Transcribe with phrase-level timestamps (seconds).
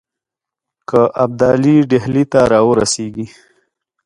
[0.89, 3.27] که ابدالي ډهلي ته را ورسیږي.